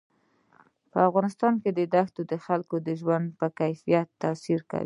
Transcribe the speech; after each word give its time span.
په 0.91 0.99
افغانستان 1.09 1.53
کې 1.61 1.69
دښتې 1.93 2.23
د 2.31 2.33
خلکو 2.45 2.75
د 2.87 2.89
ژوند 3.01 3.25
په 3.39 3.47
کیفیت 3.59 4.07
تاثیر 4.21 4.59
کوي. 4.71 4.79